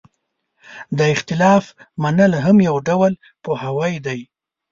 [0.97, 1.63] د اختلاف
[2.03, 3.13] منل هم یو ډول
[3.43, 4.19] پوهاوی دی.